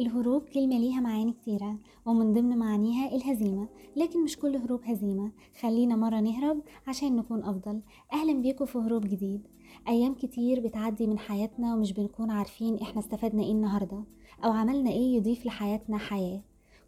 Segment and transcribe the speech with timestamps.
[0.00, 3.68] الهروب كلمة ليها معاني كتيرة ومن ضمن معانيها الهزيمة.
[3.96, 5.32] لكن مش كل هروب هزيمة.
[5.60, 7.80] خلينا مرة نهرب عشان نكون أفضل.
[8.12, 9.46] أهلا بيكم في هروب جديد.
[9.88, 14.04] أيام كتير بتعدي من حياتنا ومش بنكون عارفين إحنا استفدنا إيه النهاردة
[14.44, 16.42] أو عملنا إيه يضيف لحياتنا حياة.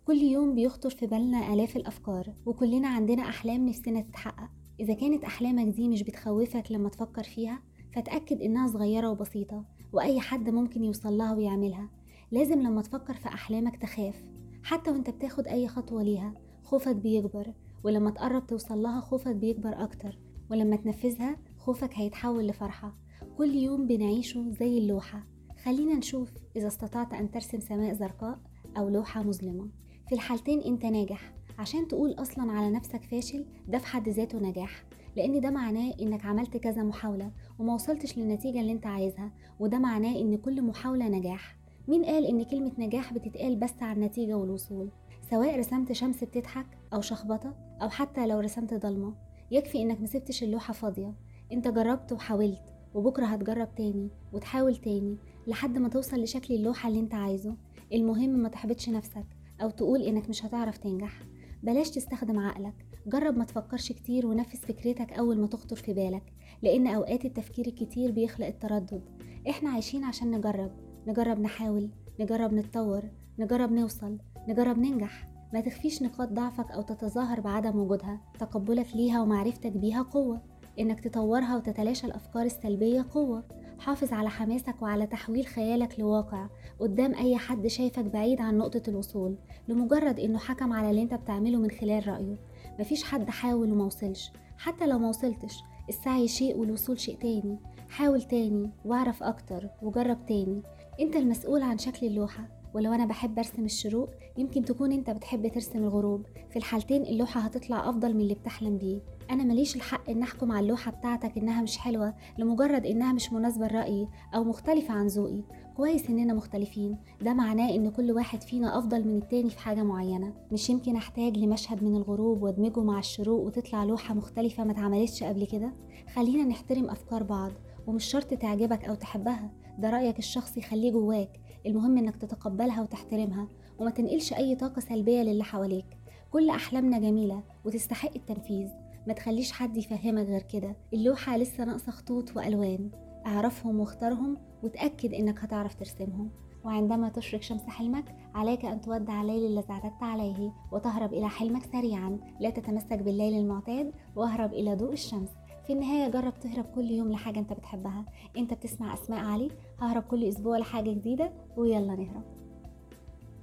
[0.06, 4.50] كل يوم بيخطر في بالنا آلاف الأفكار وكلنا عندنا أحلام نفسنا تتحقق.
[4.80, 7.62] إذا كانت أحلامك دي مش بتخوفك لما تفكر فيها
[7.94, 11.88] فتأكد إنها صغيرة وبسيطة وأي حد ممكن يوصلها ويعملها.
[12.30, 14.24] لازم لما تفكر في أحلامك تخاف.
[14.62, 17.52] حتى وأنت بتاخد أي خطوة ليها خوفك بيكبر
[17.84, 20.18] ولما تقرب توصل لها خوفك بيكبر أكتر
[20.50, 22.96] ولما تنفذها خوفك هيتحول لفرحة.
[23.38, 25.26] كل يوم بنعيشه زي اللوحة.
[25.64, 28.38] خلينا نشوف إذا استطعت أن ترسم سماء زرقاء
[28.78, 29.68] أو لوحة مظلمة.
[30.08, 31.34] في الحالتين أنت ناجح.
[31.58, 34.84] عشان تقول أصلا على نفسك فاشل ده في حد ذاته نجاح.
[35.16, 40.16] لأن ده معناه إنك عملت كذا محاولة وما وصلتش للنتيجة اللي أنت عايزها وده معناه
[40.20, 41.56] إن كل محاولة نجاح.
[41.88, 44.90] مين قال إن كلمة نجاح بتتقال بس على النتيجة والوصول؟
[45.30, 49.14] سواء رسمت شمس بتضحك أو شخبطة أو حتى لو رسمت ضلمة.
[49.50, 51.14] يكفي إنك مسبتش اللوحة فاضية.
[51.52, 57.14] أنت جربت وحاولت وبكرة هتجرب تاني وتحاول تاني لحد ما توصل لشكل اللوحة اللي أنت
[57.14, 57.56] عايزه.
[57.92, 59.26] المهم ما تحبطش نفسك
[59.62, 61.22] أو تقول إنك مش هتعرف تنجح.
[61.62, 62.86] بلاش تستخدم عقلك.
[63.06, 68.10] جرب ما تفكرش كتير ونفذ فكرتك أول ما تخطر في بالك لأن أوقات التفكير الكتير
[68.10, 69.02] بيخلق التردد.
[69.48, 70.85] إحنا عايشين عشان نجرب.
[71.06, 71.90] نجرب نحاول
[72.20, 73.02] نجرب نتطور
[73.38, 74.18] نجرب نوصل
[74.48, 75.28] نجرب ننجح.
[75.52, 78.20] ما تخفيش نقاط ضعفك أو تتظاهر بعدم وجودها.
[78.38, 80.42] تقبلك ليها ومعرفتك بيها قوة.
[80.78, 83.44] إنك تطورها وتتلاشى الأفكار السلبية قوة.
[83.78, 86.48] حافظ على حماسك وعلى تحويل خيالك لواقع.
[86.80, 89.36] قدام أي حد شايفك بعيد عن نقطة الوصول.
[89.68, 92.36] لمجرد إنه حكم على اللي أنت بتعمله من خلال رأيه.
[92.80, 97.58] مفيش حد حاول وموصلش حتى لو موصلتش السعي شيء والوصول شيء تاني.
[97.88, 100.62] حاول تاني واعرف أكتر وجرب تاني.
[101.00, 105.78] أنت المسؤول عن شكل اللوحة ولو أنا بحب أرسم الشروق يمكن تكون أنت بتحب ترسم
[105.78, 106.26] الغروب.
[106.50, 109.00] في الحالتين اللوحة هتطلع أفضل من اللي بتحلم بيه.
[109.30, 113.66] أنا ماليش الحق إن أحكم على اللوحة بتاعتك إنها مش حلوة لمجرد إنها مش مناسبة
[113.66, 115.42] لرأيي أو مختلفة عن ذوقي.
[115.76, 116.96] كويس إننا مختلفين.
[117.22, 120.32] ده معناه إن كل واحد فينا أفضل من التاني في حاجة معينة.
[120.52, 125.46] مش يمكن أحتاج لمشهد من الغروب وأدمجه مع الشروق وتطلع لوحة مختلفة ما اتعملتش قبل
[125.46, 125.72] كده؟
[126.14, 127.52] خلينا نحترم أفكار بعض
[127.86, 129.50] ومش شرط تعجبك أو تحبها.
[129.78, 131.40] ده رأيك الشخصي خليه جواك.
[131.66, 133.48] المهم إنك تتقبلها وتحترمها
[133.78, 135.86] وما تنقلش أي طاقة سلبية للي حواليك.
[136.30, 138.68] كل أحلامنا جميلة وتستحق التنفيذ.
[139.06, 140.76] ما تخليش حد يفهمك غير كده.
[140.92, 142.90] اللوحة لسه ناقصة خطوط وألوان.
[143.26, 146.30] اعرفهم واختارهم وتأكد إنك هتعرف ترسمهم.
[146.64, 152.18] وعندما تشرق شمس حلمك عليك أن تودع الليل الذي اعتدت عليه وتهرب إلى حلمك سريعا.
[152.40, 155.28] لا تتمسك بالليل المعتاد واهرب إلى ضوء الشمس.
[155.66, 158.04] في النهاية جرب تهرب كل يوم لحاجة أنت بتحبها.
[158.36, 159.50] أنت بتسمع أسماء علي.
[159.78, 161.32] ههرب كل أسبوع لحاجة جديدة.
[161.56, 162.45] ويلا نهرب.